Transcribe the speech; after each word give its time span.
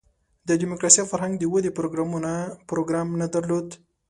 د 0.47 0.49
دیموکراسۍ 0.61 1.01
فرهنګ 1.11 1.35
د 1.39 1.43
ودې 1.53 1.71
پروګرام 2.79 3.07
نه 3.21 3.27
درلود. 3.35 3.67